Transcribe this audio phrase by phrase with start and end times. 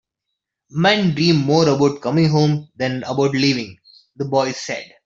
[0.71, 3.77] "Men dream more about coming home than about leaving,"
[4.15, 4.91] the boy said.